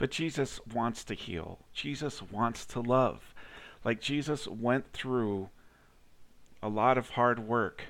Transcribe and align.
But 0.00 0.10
Jesus 0.10 0.60
wants 0.72 1.04
to 1.04 1.14
heal. 1.14 1.58
Jesus 1.74 2.22
wants 2.22 2.64
to 2.64 2.80
love. 2.80 3.34
Like 3.84 4.00
Jesus 4.00 4.48
went 4.48 4.94
through 4.94 5.50
a 6.62 6.70
lot 6.70 6.96
of 6.96 7.10
hard 7.10 7.46
work 7.46 7.82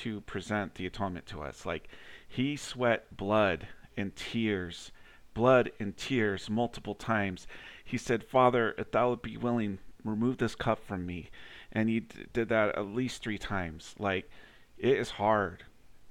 to 0.00 0.20
present 0.22 0.74
the 0.74 0.86
atonement 0.86 1.26
to 1.26 1.40
us. 1.40 1.64
Like 1.64 1.88
he 2.26 2.56
sweat 2.56 3.16
blood 3.16 3.68
and 3.96 4.16
tears, 4.16 4.90
blood 5.32 5.70
and 5.78 5.96
tears 5.96 6.50
multiple 6.50 6.96
times. 6.96 7.46
He 7.84 7.98
said, 7.98 8.24
Father, 8.24 8.74
if 8.76 8.90
thou 8.90 9.14
be 9.14 9.36
willing, 9.36 9.78
remove 10.02 10.38
this 10.38 10.56
cup 10.56 10.84
from 10.84 11.06
me. 11.06 11.30
And 11.70 11.88
he 11.88 12.00
d- 12.00 12.26
did 12.32 12.48
that 12.48 12.76
at 12.76 12.86
least 12.86 13.22
three 13.22 13.38
times. 13.38 13.94
Like 13.96 14.28
it 14.76 14.98
is 14.98 15.10
hard. 15.10 15.62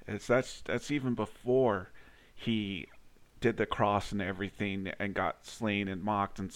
It's 0.08 0.28
that's 0.28 0.62
that's 0.62 0.90
even 0.90 1.16
before 1.16 1.90
he 2.34 2.88
did 3.40 3.58
the 3.58 3.66
cross 3.66 4.12
and 4.12 4.22
everything 4.22 4.92
and 5.00 5.14
got 5.14 5.46
slain 5.46 5.88
and 5.88 6.04
mocked 6.04 6.40
and 6.40 6.56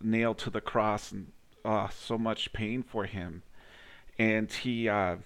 nailed 0.00 0.38
to 0.38 0.50
the 0.50 0.60
cross 0.60 1.12
and 1.12 1.32
uh, 1.64 1.88
so 1.88 2.16
much 2.18 2.52
pain 2.52 2.82
for 2.82 3.04
him. 3.04 3.42
And 4.18 4.50
he 4.50 4.88
uh, 4.88 5.16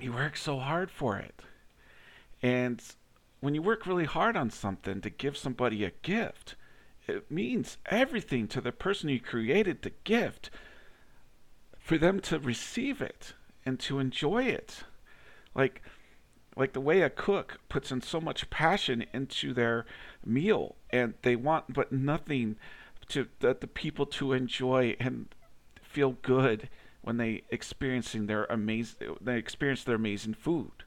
he 0.00 0.08
worked 0.08 0.38
so 0.38 0.58
hard 0.58 0.90
for 0.90 1.18
it. 1.18 1.42
And 2.42 2.82
when 3.40 3.54
you 3.54 3.62
work 3.62 3.86
really 3.86 4.04
hard 4.04 4.36
on 4.36 4.50
something 4.50 5.00
to 5.00 5.10
give 5.10 5.36
somebody 5.36 5.84
a 5.84 5.92
gift, 6.02 6.56
it 7.06 7.30
means 7.30 7.78
everything 7.86 8.48
to 8.48 8.60
the 8.60 8.72
person 8.72 9.08
who 9.08 9.18
created 9.18 9.82
the 9.82 9.92
gift 10.04 10.50
for 11.78 11.98
them 11.98 12.20
to 12.20 12.38
receive 12.38 13.02
it 13.02 13.34
and 13.66 13.78
to 13.80 13.98
enjoy 13.98 14.44
it. 14.44 14.84
Like 15.54 15.82
like 16.56 16.72
the 16.72 16.80
way 16.80 17.00
a 17.00 17.10
cook 17.10 17.58
puts 17.68 17.90
in 17.90 18.00
so 18.00 18.20
much 18.20 18.48
passion 18.50 19.04
into 19.12 19.52
their 19.52 19.84
meal 20.24 20.76
and 20.90 21.14
they 21.22 21.36
want 21.36 21.72
but 21.72 21.92
nothing 21.92 22.56
to 23.08 23.28
that 23.40 23.60
the 23.60 23.66
people 23.66 24.06
to 24.06 24.32
enjoy 24.32 24.96
and 25.00 25.26
feel 25.82 26.12
good 26.22 26.68
when 27.02 27.16
they 27.18 27.42
experiencing 27.50 28.26
their 28.26 28.44
amazing 28.44 29.16
they 29.20 29.36
experience 29.36 29.84
their 29.84 29.96
amazing 29.96 30.34
food. 30.34 30.84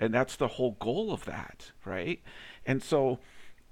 And 0.00 0.14
that's 0.14 0.36
the 0.36 0.48
whole 0.48 0.76
goal 0.78 1.12
of 1.12 1.24
that 1.24 1.72
right? 1.84 2.20
And 2.64 2.82
so 2.82 3.18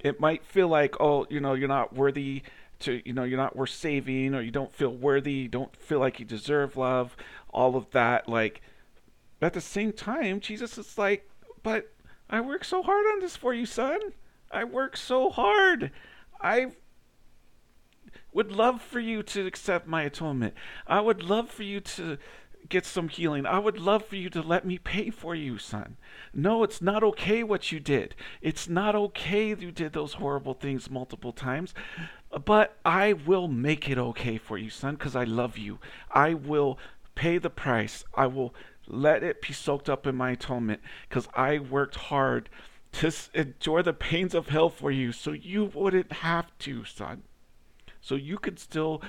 it 0.01 0.21
might 0.21 0.45
feel 0.45 0.69
like 0.69 0.97
oh 1.01 1.27
you 1.31 1.41
know 1.41 1.55
you're 1.55 1.69
not 1.69 1.95
worthy 1.95 2.43
to 2.81 3.01
you 3.05 3.13
know 3.13 3.25
you're 3.25 3.39
not 3.39 3.57
worth 3.57 3.71
saving 3.71 4.35
or 4.35 4.43
you 4.43 4.51
don't 4.51 4.75
feel 4.75 4.91
worthy 4.95 5.33
you 5.33 5.49
don't 5.49 5.75
feel 5.77 5.99
like 5.99 6.19
you 6.19 6.27
deserve 6.27 6.77
love 6.77 7.17
all 7.51 7.77
of 7.77 7.91
that 7.93 8.29
like 8.29 8.61
at 9.41 9.55
the 9.55 9.61
same 9.61 9.93
time 9.93 10.41
jesus 10.41 10.77
is 10.77 10.99
like 10.99 11.29
but 11.67 11.93
i 12.31 12.41
work 12.41 12.63
so 12.63 12.81
hard 12.81 13.05
on 13.07 13.19
this 13.19 13.35
for 13.35 13.53
you 13.53 13.67
son 13.67 13.99
i 14.53 14.63
work 14.63 14.97
so 14.97 15.31
hard 15.31 15.91
i 16.41 16.67
would 18.33 18.53
love 18.53 18.81
for 18.81 19.01
you 19.01 19.21
to 19.21 19.49
accept 19.49 19.85
my 19.85 20.03
atonement 20.03 20.55
i 20.87 21.01
would 21.01 21.25
love 21.25 21.51
for 21.51 21.65
you 21.65 21.81
to 21.81 22.17
get 22.69 22.85
some 22.85 23.09
healing. 23.09 23.47
I 23.47 23.61
would 23.61 23.79
love 23.79 24.05
for 24.05 24.17
you 24.17 24.29
to 24.31 24.43
let 24.43 24.67
me 24.67 24.77
pay 24.79 25.11
for 25.11 25.37
you, 25.37 25.57
son. 25.57 25.97
No, 26.35 26.65
it's 26.65 26.83
not 26.83 27.05
okay 27.05 27.45
what 27.45 27.71
you 27.71 27.79
did. 27.79 28.17
It's 28.43 28.69
not 28.69 28.97
okay 28.97 29.49
you 29.55 29.71
did 29.71 29.93
those 29.93 30.15
horrible 30.15 30.55
things 30.55 30.91
multiple 30.91 31.33
times. 31.33 31.75
But 32.45 32.77
I 32.85 33.13
will 33.13 33.47
make 33.47 33.89
it 33.89 33.99
okay 33.99 34.37
for 34.37 34.59
you, 34.59 34.71
son, 34.71 34.97
because 34.97 35.15
I 35.15 35.23
love 35.23 35.57
you. 35.59 35.79
I 36.11 36.35
will 36.35 36.77
pay 37.15 37.39
the 37.39 37.51
price. 37.51 38.05
I 38.15 38.27
will 38.27 38.53
let 38.89 39.23
it 39.23 39.43
be 39.43 39.53
soaked 39.53 39.89
up 39.89 40.07
in 40.07 40.15
my 40.15 40.33
atonement 40.33 40.81
because 41.09 41.29
I 41.35 41.59
worked 41.59 41.97
hard 41.97 42.49
to 42.93 43.13
endure 43.35 43.83
the 43.83 43.93
pains 43.93 44.35
of 44.35 44.49
hell 44.49 44.71
for 44.71 44.91
you 44.91 45.13
so 45.13 45.33
you 45.33 45.65
wouldn't 45.65 46.13
have 46.13 46.57
to, 46.61 46.85
son. 46.85 47.23
So 48.01 48.15
you 48.15 48.39
could 48.39 48.59
still 48.59 49.03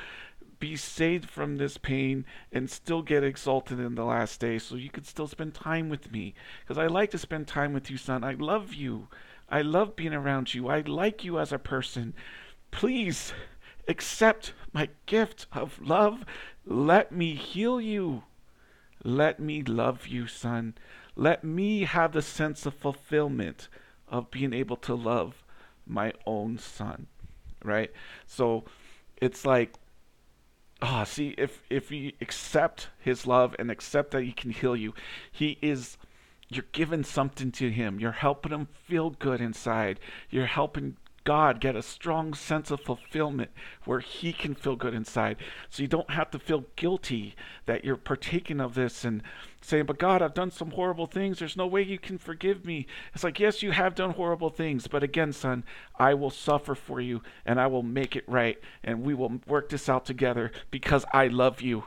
be 0.59 0.75
saved 0.75 1.29
from 1.29 1.57
this 1.57 1.77
pain 1.77 2.25
and 2.51 2.69
still 2.69 3.01
get 3.01 3.23
exalted 3.23 3.79
in 3.79 3.95
the 3.95 4.03
last 4.03 4.39
day 4.39 4.57
so 4.57 4.75
you 4.75 4.89
could 4.89 5.05
still 5.05 5.27
spend 5.27 5.53
time 5.53 5.89
with 5.89 6.11
me. 6.11 6.33
Because 6.61 6.77
I 6.77 6.87
like 6.87 7.11
to 7.11 7.17
spend 7.17 7.47
time 7.47 7.73
with 7.73 7.91
you 7.91 7.97
son. 7.97 8.23
I 8.23 8.33
love 8.33 8.73
you. 8.73 9.07
I 9.49 9.61
love 9.61 9.95
being 9.95 10.13
around 10.13 10.53
you. 10.53 10.67
I 10.67 10.81
like 10.81 11.23
you 11.23 11.39
as 11.39 11.53
a 11.53 11.59
person. 11.59 12.13
Please 12.71 13.33
accept 13.87 14.53
my 14.73 14.89
gift 15.05 15.45
of 15.53 15.79
love. 15.81 16.25
Let 16.65 17.11
me 17.11 17.35
heal 17.35 17.79
you 17.79 18.23
let 19.03 19.39
me 19.39 19.61
love 19.61 20.07
you 20.07 20.27
son 20.27 20.73
let 21.15 21.43
me 21.43 21.83
have 21.83 22.11
the 22.11 22.21
sense 22.21 22.65
of 22.65 22.73
fulfillment 22.73 23.67
of 24.07 24.31
being 24.31 24.53
able 24.53 24.77
to 24.77 24.93
love 24.93 25.43
my 25.85 26.13
own 26.25 26.57
son 26.57 27.07
right 27.63 27.91
so 28.25 28.63
it's 29.21 29.45
like 29.45 29.73
ah, 30.81 31.03
see, 31.03 31.33
if 31.37 31.63
if 31.69 31.91
you 31.91 32.11
accept 32.21 32.89
His 32.99 33.25
love 33.25 33.55
and 33.59 33.71
accept 33.71 34.11
that 34.11 34.23
He 34.23 34.31
can 34.31 34.51
heal 34.51 34.75
you, 34.75 34.93
He 35.31 35.57
is. 35.61 35.97
You're 36.49 36.65
giving 36.71 37.03
something 37.03 37.51
to 37.53 37.69
him. 37.69 37.99
You're 37.99 38.13
helping 38.13 38.53
him 38.53 38.69
feel 38.85 39.09
good 39.09 39.41
inside. 39.41 39.99
You're 40.29 40.45
helping 40.45 40.95
God 41.27 41.59
get 41.59 41.75
a 41.75 41.81
strong 41.81 42.33
sense 42.33 42.71
of 42.71 42.79
fulfillment 42.79 43.51
where 43.83 43.99
He 43.99 44.31
can 44.31 44.55
feel 44.55 44.77
good 44.77 44.93
inside. 44.93 45.35
So 45.69 45.81
you 45.81 45.89
don't 45.89 46.11
have 46.11 46.31
to 46.31 46.39
feel 46.39 46.63
guilty 46.77 47.35
that 47.65 47.83
you're 47.83 47.97
partaking 47.97 48.61
of 48.61 48.75
this 48.75 49.03
and 49.03 49.21
saying, 49.59 49.87
But 49.87 49.99
God, 49.99 50.21
I've 50.21 50.33
done 50.33 50.51
some 50.51 50.71
horrible 50.71 51.05
things. 51.05 51.39
There's 51.39 51.57
no 51.57 51.67
way 51.67 51.81
you 51.81 51.99
can 51.99 52.17
forgive 52.17 52.63
me. 52.63 52.87
It's 53.13 53.25
like, 53.25 53.41
Yes, 53.41 53.61
you 53.61 53.71
have 53.71 53.93
done 53.93 54.11
horrible 54.11 54.49
things. 54.49 54.87
But 54.87 55.03
again, 55.03 55.33
son, 55.33 55.65
I 55.99 56.13
will 56.13 56.29
suffer 56.29 56.75
for 56.75 57.01
you 57.01 57.21
and 57.45 57.59
I 57.59 57.67
will 57.67 57.83
make 57.83 58.15
it 58.15 58.23
right. 58.25 58.57
And 58.81 59.03
we 59.03 59.13
will 59.13 59.41
work 59.47 59.67
this 59.67 59.89
out 59.89 60.05
together 60.05 60.53
because 60.71 61.03
I 61.11 61.27
love 61.27 61.59
you. 61.59 61.83